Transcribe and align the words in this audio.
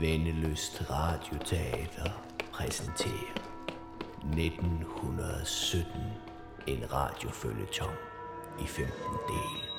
Vendeløst 0.00 0.90
Radioteater 0.90 2.10
præsenterer 2.52 3.34
1917 4.22 5.92
en 6.66 6.92
radiofølgetong 6.92 7.96
i 8.60 8.66
15 8.66 8.94
dele. 9.28 9.73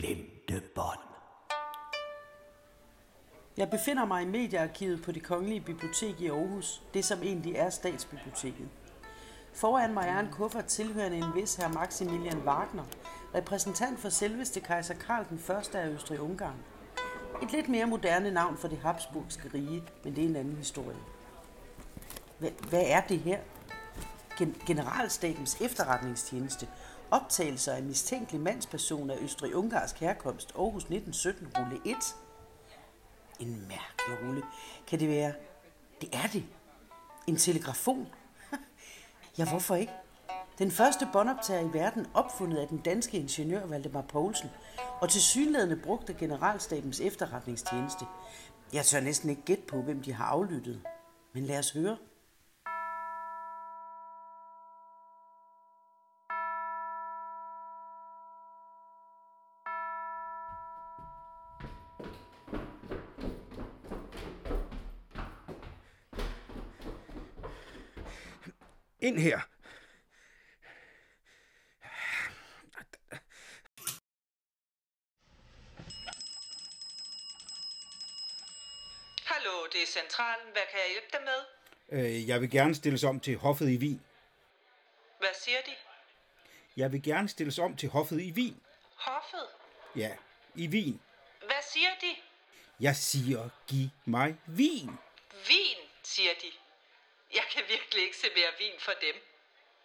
Glemte 0.00 0.62
bånd. 0.74 0.98
Jeg 3.56 3.70
befinder 3.70 4.04
mig 4.04 4.22
i 4.22 4.26
mediearkivet 4.26 5.02
på 5.02 5.12
det 5.12 5.22
Kongelige 5.22 5.60
Bibliotek 5.60 6.20
i 6.20 6.28
Aarhus, 6.28 6.82
det 6.94 7.04
som 7.04 7.22
egentlig 7.22 7.54
er 7.54 7.70
statsbiblioteket. 7.70 8.68
Foran 9.52 9.94
mig 9.94 10.08
er 10.08 10.18
en 10.20 10.28
kuffert 10.32 10.64
tilhørende 10.64 11.16
en 11.16 11.34
vis 11.34 11.54
herr 11.54 11.68
Maximilian 11.68 12.38
Wagner, 12.38 12.84
repræsentant 13.34 13.98
for 13.98 14.08
selveste 14.08 14.60
kejser 14.60 14.94
Karl 14.94 15.24
den 15.28 15.36
1. 15.56 15.74
af 15.74 15.88
Østrig-Ungarn. 15.88 16.56
Et 17.42 17.52
lidt 17.52 17.68
mere 17.68 17.86
moderne 17.86 18.30
navn 18.30 18.56
for 18.56 18.68
det 18.68 18.78
habsburgske 18.78 19.50
rige, 19.54 19.82
men 20.04 20.16
det 20.16 20.24
er 20.24 20.28
en 20.28 20.36
anden 20.36 20.56
historie. 20.56 20.98
Hvad, 22.38 22.50
hvad 22.68 22.82
er 22.86 23.00
det 23.00 23.18
her? 23.18 23.38
Gen- 24.38 24.62
Generalstabens 24.66 25.60
efterretningstjeneste. 25.60 26.68
Optagelser 27.10 27.72
af 27.72 27.82
mistænkelig 27.82 28.40
mandsperson 28.40 29.10
af 29.10 29.16
Østrig-Ungarsk 29.20 30.00
herkomst. 30.00 30.52
Aarhus 30.58 30.82
1917, 30.82 31.48
rulle 31.58 31.80
1. 31.84 31.96
En 33.40 33.60
mærkelig 33.68 34.28
rulle. 34.28 34.42
Kan 34.86 35.00
det 35.00 35.08
være? 35.08 35.32
Det 36.00 36.08
er 36.12 36.26
det. 36.32 36.44
En 37.26 37.36
telegrafon? 37.36 38.06
ja, 39.38 39.48
hvorfor 39.50 39.74
ikke? 39.74 39.92
Den 40.58 40.70
første 40.70 41.08
båndoptager 41.12 41.60
i 41.60 41.72
verden 41.72 42.06
opfundet 42.14 42.58
af 42.58 42.68
den 42.68 42.78
danske 42.78 43.18
ingeniør 43.18 43.66
Valdemar 43.66 44.02
Poulsen, 44.02 44.50
og 45.00 45.08
til 45.08 45.22
synlædende 45.22 45.76
brugt 45.76 46.10
af 46.10 46.16
Generalstabens 46.16 47.00
efterretningstjeneste. 47.00 48.04
Jeg 48.72 48.84
tør 48.84 49.00
næsten 49.00 49.30
ikke 49.30 49.42
gætte 49.42 49.62
på, 49.68 49.82
hvem 49.82 50.02
de 50.02 50.12
har 50.12 50.24
aflyttet. 50.24 50.80
Men 51.32 51.46
lad 51.46 51.58
os 51.58 51.70
høre. 51.70 51.96
Ind 69.00 69.18
her. 69.18 69.40
Hallo, 79.24 79.66
det 79.72 79.82
er 79.82 79.86
centralen. 79.86 80.52
Hvad 80.52 80.62
kan 80.70 80.78
jeg 80.78 80.90
hjælpe 80.90 81.08
dig 81.12 81.20
med? 81.24 81.40
Øh, 82.04 82.28
jeg 82.28 82.40
vil 82.40 82.50
gerne 82.50 82.74
stilles 82.74 83.04
om 83.04 83.20
til 83.20 83.36
hoffet 83.36 83.68
i 83.68 83.76
Wien. 83.76 84.02
Hvad 85.18 85.28
siger 85.44 85.58
de? 85.66 85.74
Jeg 86.76 86.92
vil 86.92 87.02
gerne 87.02 87.28
stilles 87.28 87.58
om 87.58 87.76
til 87.76 87.88
hoffet 87.88 88.20
i 88.20 88.32
Wien. 88.32 88.60
Hoffet? 88.94 89.46
Ja, 89.96 90.16
i 90.54 90.68
Wien. 90.68 91.00
Hvad 91.38 91.62
siger 91.72 91.90
de? 92.00 92.16
Jeg 92.80 92.96
siger, 92.96 93.48
giv 93.66 93.88
mig 94.04 94.36
Wien. 94.48 94.98
Vin, 95.48 95.78
siger 96.02 96.30
de. 96.42 96.65
Jeg 97.34 97.44
kan 97.52 97.62
virkelig 97.68 98.04
ikke 98.04 98.16
se 98.16 98.26
mere 98.36 98.52
vin 98.58 98.80
for 98.80 98.92
dem. 99.00 99.14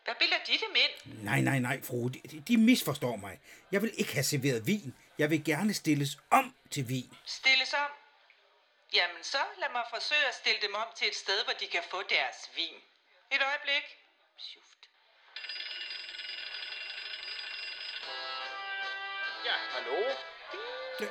Hvad 0.04 0.16
bilder 0.20 0.38
de 0.48 0.52
dem 0.52 0.76
ind? 0.76 1.24
Nej, 1.24 1.42
nej, 1.42 1.60
nej, 1.60 1.82
fru. 1.84 2.08
De, 2.10 2.20
de- 2.48 2.58
misforstår 2.58 3.16
mig. 3.16 3.40
Jeg 3.72 3.82
vil 3.82 3.94
ikke 3.98 4.14
have 4.14 4.24
serveret 4.24 4.68
vin. 4.68 4.96
Jeg 5.18 5.30
vil 5.30 5.44
gerne 5.44 5.74
stilles 5.74 6.18
om 6.32 6.56
til 6.72 6.90
vin. 6.90 7.12
Stilles 7.26 7.74
om? 7.74 7.92
Jamen 8.94 9.24
så 9.24 9.38
lad 9.60 9.70
mig 9.72 9.84
forsøge 9.90 10.26
at 10.28 10.36
stille 10.36 10.62
dem 10.62 10.76
om 10.76 10.88
til 10.98 11.08
et 11.08 11.16
sted, 11.16 11.44
hvor 11.44 11.54
de 11.54 11.68
kan 11.68 11.82
få 11.92 12.02
deres 12.10 12.38
vin. 12.56 12.76
Et 13.36 13.42
øjeblik. 13.50 13.86
Sjuft. 14.38 14.82
Ja, 19.46 19.56
hallo? 19.74 19.98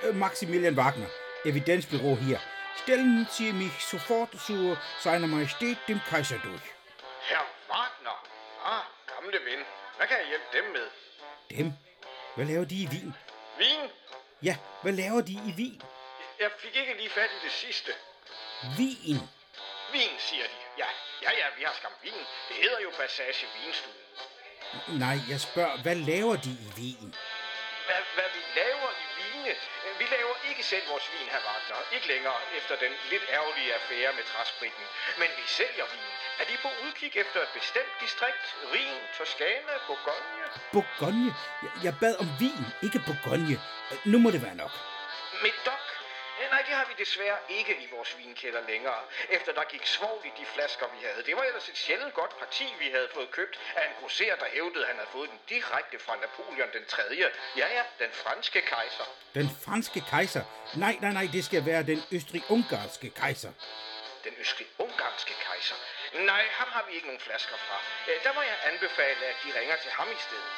Øh, 0.09 0.15
Maximilian 0.17 0.75
Wagner, 0.79 1.09
Evidenzbüro 1.47 2.15
hier. 2.25 2.39
Stellen 2.83 3.27
Sie 3.31 3.53
mich 3.53 3.85
sofort 3.85 4.31
zu 4.47 4.77
seiner 5.01 5.27
Majestät 5.27 5.79
dem 5.89 6.01
Kaiser 6.11 6.39
durch. 6.39 6.67
Herr 7.29 7.45
Wagner. 7.69 8.17
Ah, 8.65 8.85
gamle 9.07 9.39
ven. 9.45 9.61
Hvad 9.97 10.07
kan 10.09 10.17
jeg 10.19 10.27
hjælpe 10.29 10.47
dem 10.53 10.65
med? 10.73 10.87
Dem? 11.51 11.73
Hvad 12.37 12.47
laver 12.47 12.65
de 12.65 12.75
i 12.75 12.87
Wien? 12.93 13.15
Vin? 13.59 13.81
Ja, 14.43 14.57
hvad 14.83 14.93
laver 14.93 15.21
de 15.21 15.33
i 15.33 15.53
Wien? 15.59 15.83
Jeg 16.41 16.51
fik 16.59 16.77
ikke 16.77 16.95
lige 16.97 17.11
fat 17.11 17.31
i 17.43 17.45
det 17.45 17.53
sidste. 17.53 17.93
Wien. 18.79 19.21
Vin, 19.93 20.15
siger 20.19 20.45
de. 20.45 20.57
Ja, 20.79 20.87
ja, 21.23 21.31
ja, 21.41 21.47
vi 21.59 21.63
har 21.63 21.75
skam 21.81 21.93
vin. 22.03 22.13
Det 22.49 22.57
hedder 22.63 22.81
jo 22.81 22.91
Passage 23.01 23.47
Vinstuen. 23.57 23.97
Nej, 24.99 25.17
jeg 25.29 25.41
spørger, 25.41 25.83
hvad 25.83 25.95
laver 25.95 26.37
de 26.37 26.51
i 26.51 26.69
Wien? 26.79 27.15
Hvad, 27.91 28.05
hvad 28.19 28.31
vi 28.37 28.43
laver 28.61 28.91
i 29.05 29.07
vine? 29.19 29.53
Vi 30.01 30.07
laver 30.17 30.35
ikke 30.51 30.63
selv 30.73 30.85
vores 30.93 31.07
vin, 31.15 31.29
herr 31.35 31.45
Wagner. 31.49 31.79
Ikke 31.97 32.09
længere 32.15 32.39
efter 32.59 32.75
den 32.85 32.93
lidt 33.13 33.25
ærgerlige 33.37 33.71
affære 33.79 34.13
med 34.19 34.25
træspritten. 34.33 34.85
Men 35.21 35.29
vi 35.39 35.45
sælger 35.59 35.87
vin. 35.95 36.11
Er 36.41 36.45
de 36.51 36.55
på 36.65 36.69
udkig 36.85 37.11
efter 37.23 37.41
et 37.47 37.53
bestemt 37.59 37.95
distrikt? 38.05 38.47
Rhin, 38.73 38.99
Toskana, 39.19 39.75
Bourgogne? 39.87 40.45
Bourgogne? 40.75 41.31
Jeg, 41.65 41.73
jeg 41.85 41.93
bad 42.03 42.15
om 42.23 42.29
vin, 42.43 42.65
ikke 42.87 42.99
Bourgogne. 43.09 43.57
Nu 44.13 44.17
må 44.25 44.29
det 44.35 44.43
være 44.47 44.57
nok. 44.63 44.75
Medoc? 45.43 45.75
Eh, 45.77 45.80
Nej, 46.51 46.63
det 46.69 46.75
har 46.75 46.85
vi 46.91 46.95
desværre 47.05 47.37
ikke 47.49 47.73
i 47.85 47.87
vores 47.97 48.19
vinkælder 48.19 48.63
længere, 48.69 49.01
efter 49.31 49.53
der 49.53 49.65
gik 49.65 49.87
svovl 49.87 50.27
i 50.27 50.33
de 50.41 50.47
flasker, 50.55 50.87
vi 50.95 51.07
havde. 51.07 51.23
Det 51.27 51.37
var 51.37 51.43
ellers 51.43 51.69
et 51.69 51.77
sjældent 51.79 52.15
godt 52.15 52.39
parti, 52.39 52.67
vi 52.79 52.89
havde 52.91 53.09
fået 53.15 53.31
købt 53.31 53.59
af 53.77 53.85
en 53.89 53.93
grosser, 54.01 54.37
der 54.37 54.47
hævdede, 54.53 54.83
at 54.85 54.89
han 54.89 54.97
havde 54.97 55.11
fået 55.13 55.31
den 55.31 55.41
direkte 55.49 55.99
fra 55.99 56.17
Napoleon 56.17 56.69
den 56.73 56.85
3. 56.89 57.03
Ja, 57.57 57.67
ja, 57.77 57.83
den 58.05 58.11
franske 58.13 58.61
kejser. 58.61 59.05
Den 59.35 59.51
franske 59.65 60.01
kejser? 60.11 60.43
Nej, 60.75 60.97
nej, 61.01 61.13
nej, 61.13 61.27
det 61.33 61.45
skal 61.45 61.67
være 61.67 61.83
den 61.83 62.03
østrig-ungarske 62.13 63.11
kejser. 63.11 63.53
Den 64.25 64.35
østrig-ungarske 64.41 65.35
kejser. 65.47 65.75
Nej, 66.15 66.43
ham 66.51 66.69
har 66.73 66.85
vi 66.89 66.95
ikke 66.95 67.07
nogen 67.07 67.21
flasker 67.21 67.57
fra. 67.67 67.77
Eh, 68.13 68.25
Der 68.25 68.33
må 68.35 68.43
jeg 68.43 68.57
anbefale, 68.73 69.23
at 69.33 69.37
de 69.45 69.61
ringer 69.61 69.77
til 69.77 69.91
ham 69.91 70.09
i 70.19 70.21
stedet. 70.27 70.51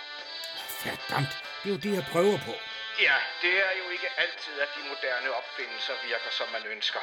Verdammt, 0.84 1.32
det 1.62 1.68
er 1.70 1.74
jo 1.74 1.80
det, 1.86 1.92
jeg 1.98 2.04
prøver 2.12 2.38
på. 2.48 2.52
Ja, 3.00 3.16
det 3.42 3.54
er 3.66 3.72
jo 3.80 3.90
ikke 3.90 4.08
altid, 4.16 4.60
at 4.60 4.68
de 4.76 4.88
moderne 4.88 5.28
opfindelser 5.40 5.94
virker, 6.04 6.30
som 6.30 6.48
man 6.56 6.64
ønsker. 6.74 7.00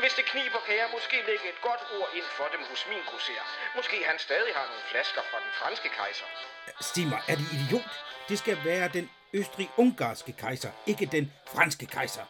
Hvis 0.00 0.14
det 0.14 0.24
kniber, 0.24 0.60
kan 0.66 0.76
jeg 0.76 0.88
måske 0.92 1.16
lægge 1.26 1.46
et 1.48 1.60
godt 1.60 1.82
ord 1.98 2.10
ind 2.14 2.24
for 2.24 2.48
dem 2.54 2.62
hos 2.70 2.86
min 2.90 3.02
grosser. 3.10 3.44
Måske 3.76 4.04
han 4.04 4.18
stadig 4.18 4.54
har 4.54 4.66
nogle 4.66 4.82
flasker 4.90 5.22
fra 5.30 5.38
den 5.44 5.52
franske 5.60 5.88
kejser. 5.88 6.24
Sig 6.80 7.06
mig, 7.06 7.22
er 7.28 7.36
de 7.36 7.46
idiot? 7.56 7.92
Det 8.28 8.38
skal 8.38 8.56
være 8.64 8.88
den 8.88 9.10
østrig-ungarske 9.32 10.32
kejser, 10.32 10.70
ikke 10.86 11.06
den 11.06 11.32
franske 11.54 11.86
kejser. 11.86 12.24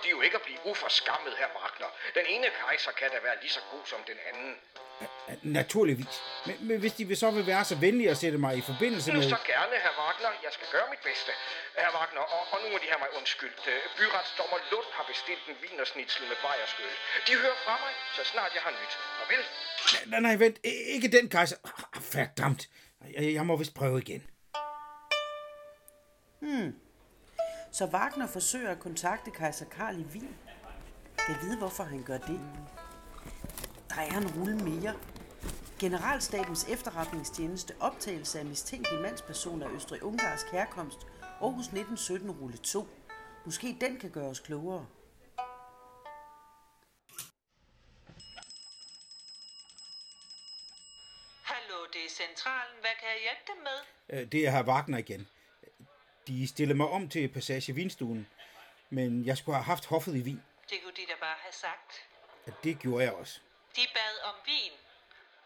Nu 0.00 0.04
de 0.04 0.10
jo 0.16 0.20
ikke 0.26 0.36
at 0.40 0.44
blive 0.48 0.60
uforskammet, 0.70 1.32
her 1.40 1.48
Wagner. 1.56 1.90
Den 2.18 2.26
ene 2.34 2.46
kejser 2.60 2.92
kan 3.00 3.08
da 3.14 3.18
være 3.28 3.36
lige 3.42 3.54
så 3.58 3.62
god 3.72 3.84
som 3.92 4.00
den 4.10 4.18
anden. 4.30 4.50
Naturligvis. 5.58 6.14
Men, 6.46 6.56
men 6.68 6.76
hvis 6.82 6.92
de 6.98 7.04
vil 7.10 7.16
så 7.24 7.30
vil 7.30 7.46
være 7.46 7.64
så 7.72 7.76
venlige 7.86 8.10
at 8.14 8.18
sætte 8.24 8.38
mig 8.44 8.52
i 8.60 8.64
forbindelse 8.70 9.06
Nu 9.12 9.20
med... 9.20 9.28
så 9.36 9.40
gerne, 9.52 9.74
herr 9.84 9.94
Wagner. 10.00 10.30
Jeg 10.46 10.52
skal 10.56 10.68
gøre 10.74 10.86
mit 10.94 11.02
bedste. 11.08 11.30
Herr 11.82 11.92
Wagner, 11.96 12.24
og, 12.36 12.42
og 12.52 12.56
nu 12.62 12.66
må 12.72 12.76
de 12.82 12.86
have 12.92 13.00
mig 13.04 13.10
undskyldt. 13.18 13.62
Øh, 13.72 13.80
Byretsdommer 13.98 14.58
Lund 14.72 14.88
har 14.98 15.04
bestilt 15.12 15.44
en 15.52 15.56
vinersnitsel 15.64 16.22
med 16.30 16.38
bajerskøl. 16.44 16.92
De 17.28 17.32
hører 17.42 17.58
fra 17.64 17.74
mig, 17.84 17.92
så 18.16 18.22
snart 18.32 18.50
jeg 18.56 18.62
har 18.66 18.72
nyt. 18.80 18.92
Farvel. 19.18 19.42
Nej, 20.12 20.20
nej, 20.26 20.34
vent. 20.42 20.56
Ikke 20.96 21.08
den 21.16 21.26
kejser. 21.36 21.56
Ah, 21.64 22.02
Verdammt. 22.14 22.62
Jeg, 23.14 23.34
jeg 23.36 23.44
må 23.48 23.52
vist 23.62 23.74
prøve 23.80 23.98
igen. 24.06 24.22
Så 27.72 27.86
Wagner 27.86 28.26
forsøger 28.26 28.70
at 28.70 28.78
kontakte 28.80 29.30
kejser 29.30 29.64
Karl 29.64 30.00
i 30.00 30.02
Wien. 30.04 30.36
Jeg 31.28 31.36
ved, 31.42 31.56
hvorfor 31.58 31.84
han 31.84 32.02
gør 32.02 32.18
det. 32.18 32.40
Der 33.88 34.00
er 34.00 34.16
en 34.18 34.30
rulle 34.38 34.56
mere. 34.56 34.94
Generalstabens 35.78 36.64
efterretningstjeneste 36.68 37.74
optagelse 37.80 38.38
af 38.38 38.44
mistænkelig 38.44 39.00
mandsperson 39.00 39.62
af 39.62 39.68
Østrig-Ungarsk 39.68 40.50
herkomst. 40.52 40.98
Aarhus 41.22 41.64
1917 41.66 42.30
rulle 42.30 42.56
2. 42.56 42.88
Måske 43.44 43.76
den 43.80 43.98
kan 44.00 44.10
gøre 44.10 44.28
os 44.28 44.40
klogere. 44.40 44.86
Hallo, 51.50 51.78
det 51.92 52.00
er 52.06 52.10
centralen. 52.22 52.76
Hvad 52.80 52.94
kan 53.00 53.08
jeg 53.14 53.20
hjælpe 53.26 53.44
dem 53.52 53.60
med? 53.68 53.78
Øh, 54.22 54.32
Det 54.32 54.46
er 54.46 54.50
herr 54.50 54.66
Wagner 54.66 54.98
igen. 54.98 55.28
De 56.30 56.46
stillede 56.48 56.76
mig 56.76 56.88
om 56.88 57.08
til 57.08 57.28
Passage 57.28 57.74
Vinstuen, 57.74 58.26
men 58.90 59.26
jeg 59.26 59.36
skulle 59.38 59.56
have 59.56 59.64
haft 59.64 59.86
hoffet 59.86 60.16
i 60.16 60.20
vin. 60.20 60.42
Det 60.70 60.78
kunne 60.82 60.92
de 60.92 61.06
da 61.08 61.16
bare 61.20 61.36
have 61.46 61.52
sagt. 61.52 61.90
Og 62.46 62.52
Det 62.64 62.78
gjorde 62.78 63.04
jeg 63.04 63.12
også. 63.12 63.40
De 63.76 63.80
bad 63.94 64.14
om 64.28 64.34
vin. 64.46 64.72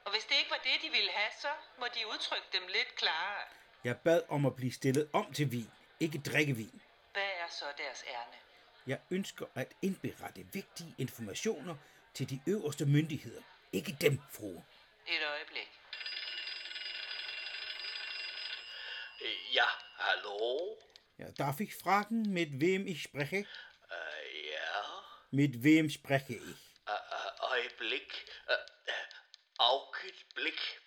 Og 0.04 0.10
hvis 0.12 0.24
det 0.24 0.34
ikke 0.38 0.50
var 0.50 0.60
det, 0.64 0.76
de 0.82 0.88
ville 0.96 1.10
have, 1.10 1.32
så 1.40 1.48
må 1.78 1.86
de 1.94 2.00
udtrykke 2.12 2.48
dem 2.52 2.62
lidt 2.66 2.96
klarere. 2.96 3.46
Jeg 3.84 3.96
bad 3.98 4.22
om 4.28 4.46
at 4.46 4.56
blive 4.56 4.72
stillet 4.72 5.08
om 5.12 5.32
til 5.32 5.52
vin, 5.52 5.70
ikke 6.00 6.18
drikkevin. 6.18 6.80
Hvad 7.12 7.30
er 7.42 7.48
så 7.50 7.64
deres 7.78 8.04
ærne? 8.08 8.36
Jeg 8.86 8.98
ønsker 9.10 9.46
at 9.54 9.68
indberette 9.82 10.46
vigtige 10.52 10.94
informationer 10.98 11.76
til 12.14 12.30
de 12.30 12.40
øverste 12.46 12.86
myndigheder. 12.86 13.42
Ikke 13.72 13.96
dem, 14.00 14.20
frue. 14.32 14.64
Et 15.06 15.22
øjeblik. 15.32 15.83
Ja, 19.52 19.68
hallo? 19.98 20.78
Ja, 21.16 21.30
darf 21.32 21.60
ich 21.60 21.74
fragen, 21.74 22.32
mit 22.32 22.60
wem 22.60 22.86
ich 22.86 23.02
spreche? 23.02 23.36
Uh, 23.36 24.50
ja, 24.52 25.04
Mit 25.30 25.62
wem 25.62 25.88
spreche 25.88 26.34
ich? 26.34 26.42
Uh, 26.86 26.92
uh, 26.92 27.32
Augenblik. 29.58 30.80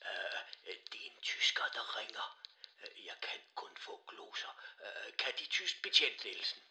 Uh, 0.00 0.40
det 0.66 1.00
er 1.00 1.10
en 1.10 1.22
tysker, 1.22 1.64
der 1.74 1.98
ringer. 1.98 2.40
Jeg 3.06 3.16
kan 3.20 3.40
kun 3.54 3.76
få 3.76 4.04
gloser. 4.06 4.54
Uh, 4.80 5.16
kan 5.16 5.32
de 5.38 5.46
tysk 5.46 5.82
betjent, 5.82 6.24
Nielsen? 6.24 6.62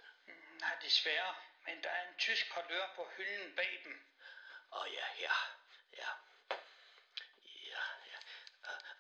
Nej, 0.60 0.76
desværre. 0.82 1.36
Men 1.66 1.84
der 1.84 1.90
er 1.90 2.08
en 2.10 2.18
tysk 2.18 2.54
parlør 2.54 2.94
på 2.96 3.08
hylden 3.18 3.56
bag 3.56 3.82
dem. 3.84 3.96
Åh 4.72 4.82
oh, 4.82 4.94
ja, 4.94 5.08
ja, 5.22 5.36
ja. 5.98 6.12
Ja, 7.72 7.84
ja. 8.12 8.20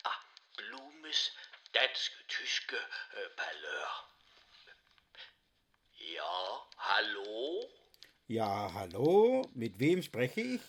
Ah, 0.05 0.19
Blumes 0.57 1.37
dansk-tyske 1.73 2.77
uh, 2.77 3.29
palør. 3.37 4.05
Ja, 5.99 6.57
hallo? 6.77 7.69
Ja, 8.29 8.67
hallo, 8.67 9.43
mit 9.55 9.79
wem 9.79 10.03
spreche 10.03 10.41
ich? 10.41 10.61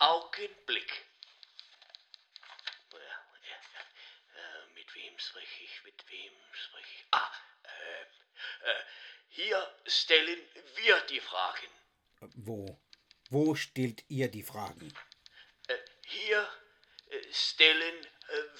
Augenblick. 0.00 1.04
Ja, 2.92 2.98
ja. 2.98 3.58
Äh, 4.34 4.74
mit 4.74 4.94
wem 4.94 5.18
spreche 5.18 5.64
ich? 5.64 5.84
Mit 5.84 6.10
wem 6.10 6.32
spreche 6.52 6.88
ich? 6.96 7.06
Ah, 7.10 7.30
äh, 7.64 8.70
äh, 8.70 8.84
hier 9.28 9.74
stellen 9.86 10.40
wir 10.76 11.00
die 11.10 11.20
Fragen. 11.20 11.68
Wo? 12.34 12.80
Wo 13.28 13.54
stellt 13.54 14.04
ihr 14.08 14.28
die 14.28 14.42
Fragen? 14.42 14.90
Äh, 15.68 15.76
hier 16.06 16.48
äh, 17.10 17.32
stellen 17.32 18.04
äh, 18.04 18.10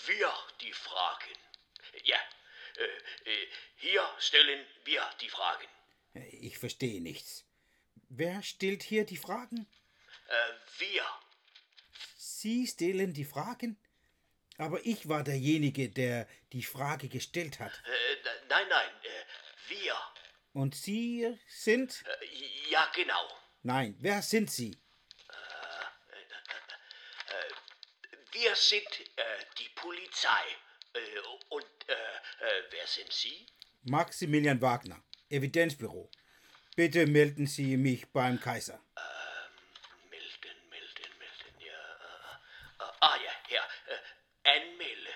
wir 0.06 0.32
die 0.60 0.72
Fragen. 0.72 1.36
Ja, 2.04 2.18
äh, 2.76 3.30
äh, 3.30 3.46
hier 3.76 4.08
stellen 4.18 4.66
wir 4.84 5.08
die 5.20 5.28
Fragen. 5.28 5.66
Ich 6.32 6.58
verstehe 6.58 7.00
nichts. 7.00 7.44
Wer 8.08 8.42
stellt 8.42 8.82
hier 8.82 9.04
die 9.04 9.16
Fragen? 9.16 9.66
Äh, 10.26 10.34
wir. 10.78 11.04
Sie 12.16 12.66
stellen 12.66 13.12
die 13.12 13.24
Fragen? 13.24 13.78
Aber 14.58 14.84
ich 14.84 15.08
war 15.08 15.24
derjenige, 15.24 15.88
der 15.88 16.28
die 16.52 16.62
Frage 16.62 17.08
gestellt 17.08 17.60
hat. 17.60 17.72
Äh, 17.84 18.16
nein, 18.48 18.66
nein, 18.68 18.90
äh, 19.02 19.70
wir. 19.70 19.96
Und 20.52 20.74
Sie 20.74 21.38
sind? 21.46 22.04
Äh, 22.04 22.70
ja, 22.70 22.90
genau. 22.94 23.28
Nein, 23.62 23.96
wer 24.00 24.22
sind 24.22 24.50
Sie? 24.50 24.76
Wir 28.32 28.54
sind 28.54 29.00
äh, 29.16 29.22
die 29.58 29.68
Polizei. 29.74 30.44
Äh, 30.92 31.00
und 31.48 31.64
äh, 31.86 31.94
wer 32.70 32.86
sind 32.86 33.12
Sie? 33.12 33.46
Maximilian 33.82 34.60
Wagner, 34.60 35.02
Evidenzbüro. 35.28 36.10
Bitte 36.76 37.06
melden 37.06 37.46
Sie 37.46 37.76
mich 37.76 38.06
beim 38.12 38.40
Kaiser. 38.40 38.80
Melden, 40.10 40.68
melden, 40.68 41.18
melden, 41.18 41.60
ja. 41.60 41.80
Äh, 42.78 42.84
äh, 42.84 42.92
ah, 43.00 43.16
ja. 43.50 43.62
Äh, 43.86 43.98
anmelde. 44.44 45.12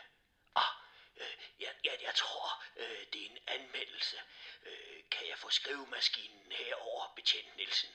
Ah, 0.55 0.75
øh, 1.17 1.37
ja, 1.61 1.71
ja, 1.85 1.93
jeg 2.03 2.15
tror, 2.15 2.65
øh, 2.77 3.07
det 3.13 3.23
er 3.23 3.31
en 3.31 3.39
anmeldelse. 3.47 4.17
Øh, 4.67 5.03
kan 5.11 5.29
jeg 5.29 5.39
få 5.39 5.51
skrivemaskinen 5.51 6.53
herover, 6.53 7.13
betjent 7.17 7.57
Nielsen? 7.57 7.89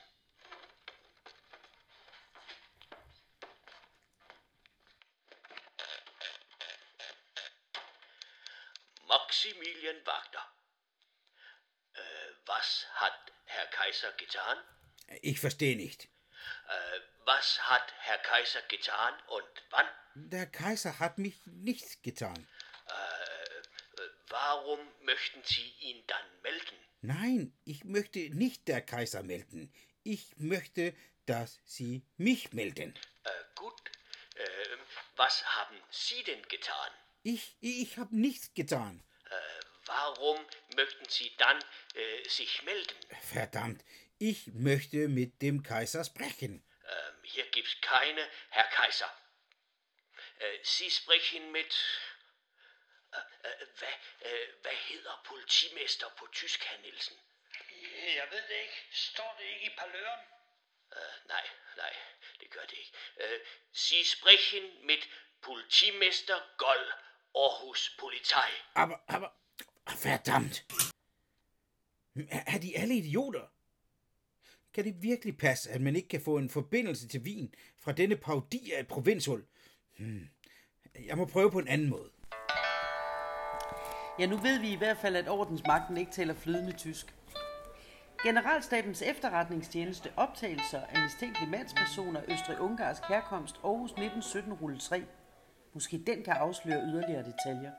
Maximilian 9.10 10.06
Wagner. 10.06 10.46
Äh, 11.94 12.00
was 12.46 12.86
hat 12.94 13.32
Herr 13.44 13.66
Kaiser 13.66 14.12
getan? 14.12 14.58
Ich 15.20 15.40
verstehe 15.40 15.76
nicht. 15.76 16.04
Äh, 16.04 17.00
was 17.24 17.58
hat 17.68 17.92
Herr 17.98 18.18
Kaiser 18.18 18.62
getan 18.68 19.14
und 19.26 19.52
wann? 19.70 19.86
Der 20.14 20.46
Kaiser 20.46 21.00
hat 21.00 21.18
mich 21.18 21.44
nichts 21.46 22.00
getan. 22.02 22.46
Äh, 22.86 24.02
warum 24.28 24.78
möchten 25.00 25.42
Sie 25.42 25.68
ihn 25.80 26.06
dann 26.06 26.40
melden? 26.42 26.76
Nein, 27.00 27.58
ich 27.64 27.82
möchte 27.82 28.20
nicht 28.30 28.68
der 28.68 28.80
Kaiser 28.80 29.24
melden. 29.24 29.74
Ich 30.04 30.36
möchte, 30.36 30.94
dass 31.26 31.58
Sie 31.64 32.06
mich 32.16 32.52
melden. 32.52 32.96
Äh, 33.24 33.30
gut. 33.56 33.90
Äh, 34.36 34.76
was 35.16 35.44
haben 35.56 35.82
Sie 35.90 36.22
denn 36.22 36.42
getan? 36.42 36.92
Ich, 37.22 37.56
ich 37.60 37.98
habe 37.98 38.16
nichts 38.16 38.54
getan. 38.54 39.04
Äh, 39.26 39.30
warum 39.86 40.38
möchten 40.76 41.08
Sie 41.08 41.36
dann 41.36 41.58
äh, 41.94 42.28
sich 42.28 42.62
melden? 42.62 42.96
Verdammt, 43.32 43.84
ich 44.18 44.46
möchte 44.54 45.08
mit 45.08 45.42
dem 45.42 45.62
Kaiser 45.62 46.04
sprechen. 46.04 46.64
Ähm, 46.84 47.14
hier 47.22 47.46
gibt's 47.50 47.76
keine 47.82 48.26
Herr 48.50 48.68
Kaiser. 48.70 49.12
Äh, 50.38 50.58
Sie 50.62 50.90
sprechen 50.90 51.52
mit... 51.52 51.74
Äh, 53.12 53.48
äh, 53.48 53.66
hvad, 53.78 53.94
øh, 54.32 54.48
hvad 54.62 54.76
hedder 54.88 55.22
politimester 55.24 56.08
på 56.16 56.26
tysk, 56.32 56.64
herr 56.64 56.78
Nielsen? 56.78 57.16
Jeg 58.16 58.28
ved 58.30 58.42
det 58.48 58.62
ikke. 58.62 58.86
Står 58.92 59.36
det 59.38 59.44
ikke 59.44 59.66
i 59.66 59.76
parløren? 59.76 60.20
Äh, 60.92 61.28
nej, 61.28 61.46
nej, 61.76 61.94
det 62.40 62.50
gør 62.50 62.64
det 62.66 62.78
ikke. 62.78 62.92
Øh, 63.20 63.40
Sie 63.72 64.04
sprechen 64.04 64.86
mit 64.86 65.08
politimester 65.42 66.40
Gold, 66.56 66.92
Aarhus 67.34 67.96
Polizei. 68.00 68.50
Aber, 68.74 68.96
aber, 69.08 69.28
verdammt. 70.02 70.66
Er 72.30 72.42
er 72.46 72.58
de 72.58 72.78
alle 72.78 72.94
idioter? 72.94 73.46
Kan 74.74 74.84
det 74.84 75.02
virkelig 75.02 75.38
passe, 75.38 75.70
at 75.70 75.80
man 75.80 75.96
ikke 75.96 76.08
kan 76.08 76.20
få 76.20 76.36
en 76.36 76.50
forbindelse 76.50 77.08
til 77.08 77.20
Wien 77.20 77.54
fra 77.78 77.92
denne 77.92 78.16
paudi 78.16 78.72
af 78.72 78.80
et 78.80 78.88
provinshul? 78.88 79.46
Hmm. 79.98 80.28
Jeg 81.06 81.16
må 81.16 81.24
prøve 81.24 81.50
på 81.50 81.58
en 81.58 81.68
anden 81.68 81.88
måde. 81.88 82.10
Ja, 84.18 84.26
nu 84.26 84.36
ved 84.36 84.60
vi 84.60 84.72
i 84.72 84.76
hvert 84.76 84.96
fald, 84.96 85.16
at 85.16 85.28
ordensmagten 85.28 85.96
ikke 85.96 86.12
taler 86.12 86.34
flydende 86.34 86.72
tysk. 86.72 87.14
Generalstabens 88.22 89.02
efterretningstjeneste 89.02 90.12
optagelser 90.16 90.80
af 90.80 91.02
mistænkelige 91.02 91.50
mandspersoner 91.50 92.20
Østrig-Ungarsk 92.28 93.02
herkomst 93.08 93.56
Aarhus 93.64 93.90
1917 93.90 94.52
rulle 94.52 94.78
3. 94.78 95.04
Måske 95.72 96.02
den 96.06 96.24
kan 96.24 96.32
afsløre 96.32 96.82
yderligere 96.82 97.24
detaljer. 97.32 97.72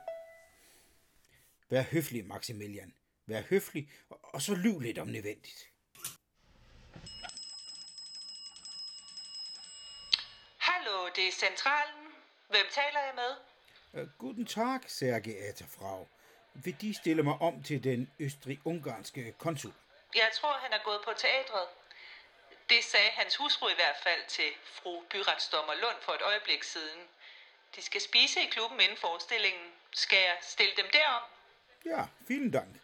Vær 1.70 1.82
høflig, 1.82 2.26
Maximilian. 2.26 2.94
Vær 3.26 3.42
høflig, 3.42 3.90
og, 4.10 4.42
så 4.42 4.56
lyv 4.56 4.80
lidt 4.80 5.00
om 5.00 5.08
nødvendigt. 5.08 5.70
Hallo, 10.58 11.10
det 11.16 11.28
er 11.28 11.32
centralen. 11.32 12.08
Hvem 12.50 12.66
taler 12.72 13.00
jeg 13.00 13.14
med? 13.16 13.32
Uh, 14.02 14.10
guten 14.18 14.46
Tag, 14.46 14.80
sehr 14.88 15.20
geehrte 15.20 15.66
Frau. 15.68 16.08
Vil 16.54 16.82
de 16.82 16.94
stille 16.94 17.24
mig 17.24 17.34
om 17.42 17.64
til 17.64 17.84
den 17.84 18.12
østrig-ungarske 18.20 19.32
konsul? 19.38 19.74
Jeg 20.16 20.30
tror, 20.34 20.54
han 20.54 20.74
er 20.74 20.84
gået 20.84 21.02
på 21.06 21.12
teatret. 21.18 21.68
Det 22.70 22.84
sagde 22.84 23.10
hans 23.10 23.36
hustru 23.36 23.68
i 23.70 23.76
hvert 23.76 24.00
fald 24.04 24.24
til 24.28 24.50
fru 24.66 25.04
byretsdommer 25.12 25.74
Lund 25.74 26.00
for 26.02 26.14
et 26.14 26.22
øjeblik 26.22 26.64
siden. 26.64 27.02
De 27.76 27.82
skal 27.82 28.02
spise 28.02 28.42
i 28.42 28.46
klubben 28.46 28.80
inden 28.80 28.98
forestillingen. 28.98 29.72
Skal 29.94 30.18
jeg 30.18 30.38
stille 30.42 30.74
dem 30.78 30.86
derom? 30.94 31.24
Ja, 31.86 32.02
vielen 32.28 32.52
Dank. 32.52 32.76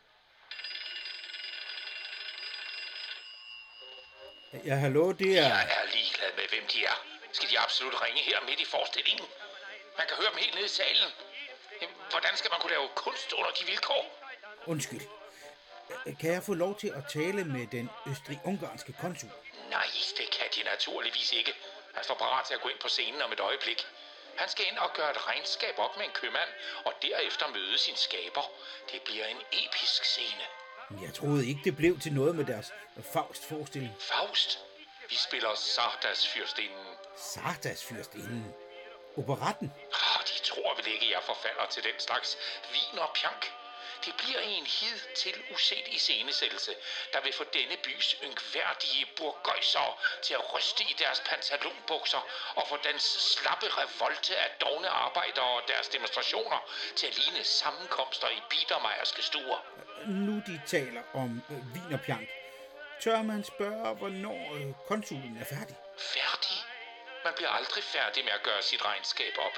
Ja, 4.65 4.75
hallo, 4.75 5.11
det 5.11 5.37
er... 5.37 5.43
Jeg 5.43 5.77
er 5.81 5.85
ligeglad 5.95 6.31
med, 6.35 6.47
hvem 6.49 6.67
de 6.73 6.85
er. 6.85 6.97
Skal 7.31 7.49
de 7.49 7.59
absolut 7.59 8.01
ringe 8.01 8.21
her 8.21 8.39
midt 8.47 8.59
i 8.59 8.65
forestillingen? 8.65 9.25
Man 9.97 10.07
kan 10.07 10.17
høre 10.17 10.29
dem 10.29 10.37
helt 10.37 10.55
nede 10.55 10.65
i 10.65 10.69
salen. 10.69 11.11
Hvordan 12.11 12.37
skal 12.37 12.51
man 12.51 12.59
kunne 12.61 12.71
lave 12.71 12.87
kunst 12.95 13.33
under 13.33 13.51
de 13.51 13.65
vilkår? 13.65 14.03
Undskyld. 14.65 15.01
Kan 16.19 16.31
jeg 16.31 16.43
få 16.43 16.53
lov 16.53 16.79
til 16.79 16.87
at 16.87 17.03
tale 17.13 17.43
med 17.43 17.67
den 17.67 17.89
østrig-ungarske 18.11 18.93
konsul? 19.01 19.29
Nej, 19.69 19.87
det 20.17 20.27
kan 20.37 20.47
de 20.55 20.63
naturligvis 20.63 21.31
ikke. 21.31 21.53
Han 21.95 22.03
står 22.03 22.15
parat 22.15 22.45
til 22.45 22.53
at 22.53 22.61
gå 22.61 22.69
ind 22.69 22.79
på 22.79 22.87
scenen 22.87 23.21
om 23.21 23.31
et 23.31 23.39
øjeblik. 23.39 23.87
Han 24.37 24.49
skal 24.49 24.65
ind 24.71 24.77
og 24.77 24.93
gøre 24.93 25.11
et 25.11 25.27
regnskab 25.27 25.75
op 25.77 25.97
med 25.97 26.05
en 26.05 26.11
købmand, 26.11 26.49
og 26.85 26.93
derefter 27.01 27.47
møde 27.47 27.77
sin 27.77 27.95
skaber. 27.95 28.45
Det 28.91 29.01
bliver 29.01 29.25
en 29.25 29.41
episk 29.51 30.05
scene. 30.05 30.45
Jeg 31.01 31.13
troede 31.13 31.47
ikke, 31.47 31.61
det 31.63 31.77
blev 31.77 31.99
til 31.99 32.13
noget 32.13 32.35
med 32.35 32.45
deres 32.45 32.73
Faust-forestilling. 33.13 33.95
Faust. 33.99 34.59
Vi 35.09 35.15
spiller 35.15 35.55
Sardas 35.55 36.27
fyrstinden. 36.27 36.87
Sardas 37.17 37.83
fyrstinden. 37.83 38.55
Operetten. 39.17 39.73
Oh, 39.93 40.21
de 40.29 40.43
tror 40.43 40.75
vel 40.75 40.87
ikke, 40.87 41.11
jeg 41.11 41.23
forfalder 41.23 41.65
til 41.69 41.83
den 41.83 41.99
slags 41.99 42.37
vin 42.71 42.99
og 42.99 43.09
pjank. 43.15 43.51
Det 44.05 44.13
bliver 44.17 44.39
en 44.39 44.65
hid 44.65 44.99
til 45.15 45.35
uset 45.53 45.87
iscenesættelse, 45.87 46.75
der 47.13 47.21
vil 47.21 47.33
få 47.33 47.43
denne 47.43 47.77
bys 47.83 48.15
yngværdige 48.23 49.05
burgøjsere 49.17 49.93
til 50.23 50.33
at 50.33 50.53
ryste 50.53 50.83
i 50.83 50.95
deres 50.99 51.19
pantalonbukser 51.29 52.21
og 52.55 52.67
få 52.67 52.77
dens 52.83 53.03
slappe 53.03 53.67
revolte 53.81 54.37
af 54.37 54.49
dogne 54.61 54.89
arbejdere 54.89 55.45
og 55.45 55.61
deres 55.67 55.87
demonstrationer 55.87 56.59
til 56.95 57.07
at 57.07 57.17
ligne 57.17 57.43
sammenkomster 57.43 58.27
i 58.29 58.39
biedermejerske 58.49 59.21
stuer. 59.21 59.59
Nu 60.05 60.41
de 60.47 60.61
taler 60.67 61.03
om 61.13 61.41
øh, 61.49 61.73
vin 61.73 61.93
og 61.93 62.01
pjank. 62.01 62.29
Tør 63.01 63.21
man 63.21 63.43
spørge, 63.43 63.95
hvornår 63.95 64.55
øh, 64.55 64.73
konsulen 64.87 65.37
er 65.41 65.45
færdig? 65.45 65.75
Færdig? 65.97 66.57
Man 67.25 67.33
bliver 67.37 67.49
aldrig 67.49 67.83
færdig 67.83 68.23
med 68.25 68.33
at 68.39 68.43
gøre 68.43 68.61
sit 68.61 68.85
regnskab 68.85 69.33
op. 69.47 69.57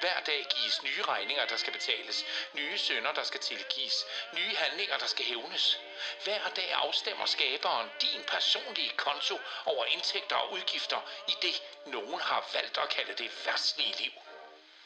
Hver 0.00 0.20
dag 0.26 0.46
gives 0.56 0.82
nye 0.82 1.02
regninger, 1.02 1.46
der 1.46 1.56
skal 1.56 1.72
betales, 1.72 2.24
nye 2.54 2.78
sønder, 2.78 3.12
der 3.12 3.22
skal 3.22 3.40
tilgives, 3.40 3.96
nye 4.38 4.54
handlinger, 4.56 4.96
der 4.98 5.06
skal 5.06 5.24
hævnes. 5.24 5.78
Hver 6.24 6.48
dag 6.56 6.72
afstemmer 6.72 7.26
skaberen 7.26 7.88
din 8.00 8.22
personlige 8.34 8.92
konto 8.96 9.36
over 9.66 9.84
indtægter 9.84 10.36
og 10.36 10.52
udgifter 10.52 11.00
i 11.28 11.34
det, 11.42 11.62
nogen 11.86 12.20
har 12.20 12.50
valgt 12.54 12.78
at 12.78 12.88
kalde 12.88 13.14
det 13.22 13.30
værtslige 13.46 13.94
liv. 14.02 14.12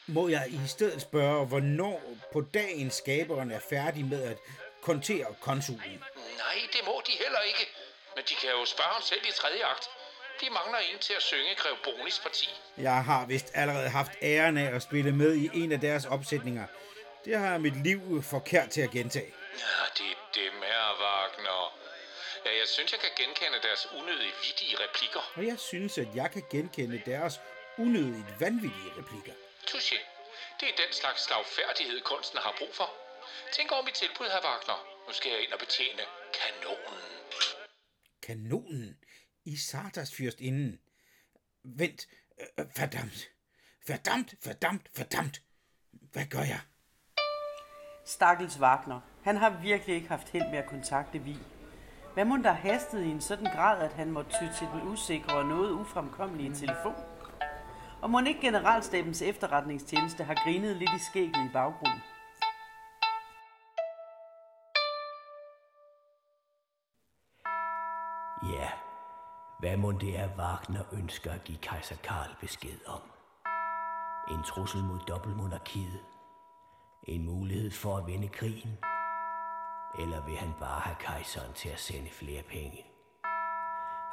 Må 0.07 0.27
jeg 0.27 0.45
i 0.49 0.67
stedet 0.67 1.01
spørge, 1.01 1.45
hvornår 1.45 2.01
på 2.33 2.41
dagen 2.41 2.91
skaberen 2.91 3.51
er 3.51 3.59
færdig 3.69 4.05
med 4.05 4.23
at 4.23 4.37
kontere 4.81 5.35
konsulen? 5.41 6.03
Nej, 6.37 6.57
det 6.73 6.81
må 6.85 7.01
de 7.07 7.11
heller 7.11 7.39
ikke. 7.39 7.69
Men 8.15 8.23
de 8.29 8.35
kan 8.35 8.49
jo 8.49 8.65
spørge 8.65 8.93
ham 8.93 9.01
selv 9.01 9.25
i 9.25 9.31
tredje 9.31 9.63
akt. 9.65 9.89
De 10.41 10.49
mangler 10.49 10.79
en 10.79 10.99
til 10.99 11.13
at 11.13 11.21
synge 11.21 11.55
Grev 11.55 11.75
Bonis 11.83 12.19
parti. 12.19 12.49
Jeg 12.77 13.03
har 13.03 13.25
vist 13.25 13.51
allerede 13.53 13.89
haft 13.89 14.11
æren 14.21 14.57
af 14.57 14.75
at 14.75 14.81
spille 14.81 15.11
med 15.11 15.35
i 15.35 15.49
en 15.53 15.71
af 15.71 15.79
deres 15.79 16.05
opsætninger. 16.05 16.65
Det 17.25 17.37
har 17.37 17.57
mit 17.57 17.83
liv 17.83 18.23
forkert 18.23 18.69
til 18.69 18.81
at 18.81 18.91
gentage. 18.91 19.33
Ja, 19.53 19.83
det 19.97 20.07
er 20.11 20.19
dem 20.41 20.61
her, 20.61 20.85
Wagner. 21.01 21.75
Ja, 22.45 22.51
jeg 22.61 22.67
synes, 22.67 22.91
jeg 22.91 22.99
kan 22.99 23.09
genkende 23.21 23.59
deres 23.67 23.87
unødige 23.99 24.33
vittige 24.45 24.75
replikker. 24.83 25.31
Og 25.35 25.45
jeg 25.47 25.59
synes, 25.59 25.97
at 25.97 26.07
jeg 26.15 26.31
kan 26.31 26.43
genkende 26.51 27.01
deres 27.05 27.39
unødigt 27.77 28.31
vanvittige 28.39 28.91
replikker. 28.99 29.33
Touché. 29.71 29.99
Det 30.59 30.69
er 30.69 30.75
den 30.83 30.93
slags 31.01 31.23
slagfærdighed, 31.23 32.01
kunsten 32.01 32.39
har 32.45 32.53
brug 32.57 32.73
for. 32.73 32.89
Tænk 33.55 33.71
over 33.71 33.83
mit 33.83 33.93
tilbud, 33.93 34.27
her 34.33 34.41
Wagner. 34.47 34.79
Nu 35.07 35.13
skal 35.13 35.31
jeg 35.31 35.41
ind 35.43 35.53
og 35.53 35.59
betjene 35.59 36.03
kanonen. 36.39 37.19
I 38.23 38.25
Sardas 39.59 40.15
fyrstinden. 40.15 40.79
Vent, 41.63 42.07
øh, 42.41 42.47
øh 42.59 42.65
verdammt, 42.77 43.29
verdammt, 43.87 44.35
verdammt, 44.45 44.89
verdammt. 44.97 45.41
Hvad 45.91 46.25
gør 46.25 46.39
jeg? 46.39 46.59
Stakkels 48.05 48.59
Wagner. 48.59 48.99
Han 49.23 49.37
har 49.37 49.61
virkelig 49.61 49.95
ikke 49.95 50.07
haft 50.07 50.29
held 50.29 50.49
med 50.49 50.57
at 50.57 50.69
kontakte 50.69 51.19
Vi. 51.19 51.37
Hvad 52.13 52.25
må 52.25 52.37
der 52.37 52.51
hastet 52.51 53.03
i 53.03 53.07
en 53.07 53.21
sådan 53.21 53.53
grad, 53.55 53.81
at 53.83 53.93
han 53.93 54.11
måtte 54.11 54.31
ty 54.31 54.57
til 54.57 54.67
den 54.67 54.81
usikre 54.81 55.37
og 55.37 55.45
noget 55.45 55.71
ufremkommelige 55.71 56.55
telefon? 56.55 56.95
Og 58.01 58.09
må 58.09 58.19
ikke 58.19 58.41
generalstabens 58.41 59.21
efterretningstjeneste 59.21 60.23
har 60.23 60.43
grinet 60.43 60.75
lidt 60.75 60.89
i 60.89 61.03
skægget 61.09 61.45
i 61.45 61.53
baggrunden? 61.53 62.01
Hvad 69.59 69.77
må 69.77 69.91
det 69.91 70.19
er, 70.19 70.29
Wagner 70.37 70.83
ønsker 70.91 71.31
at 71.31 71.43
give 71.43 71.57
kejser 71.57 71.95
Karl 72.03 72.35
besked 72.41 72.79
om? 72.87 73.01
En 74.31 74.43
trussel 74.43 74.83
mod 74.83 74.99
dobbeltmonarkiet? 75.07 75.99
En 77.03 77.25
mulighed 77.25 77.71
for 77.71 77.97
at 77.97 78.07
vinde 78.07 78.27
krigen? 78.27 78.77
Eller 79.99 80.25
vil 80.25 80.37
han 80.37 80.53
bare 80.59 80.79
have 80.79 80.95
kejseren 80.99 81.53
til 81.53 81.69
at 81.69 81.79
sende 81.79 82.09
flere 82.09 82.43
penge? 82.43 82.85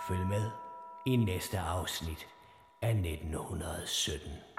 Følg 0.08 0.26
med 0.26 0.50
i 1.06 1.16
næste 1.16 1.58
afsnit 1.58 2.26
af 2.82 2.90
1917. 2.90 4.55